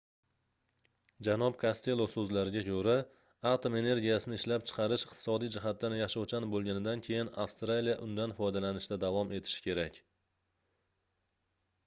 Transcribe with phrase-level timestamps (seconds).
[1.25, 2.93] janob kostelo soʻzlariga koʻra
[3.49, 10.01] atom energiyasini ishlab chiqarish iqtisodiy jihatdan yashovchan boʻlganidan keyin avstraliya undan foydalanishda davom etishi kerak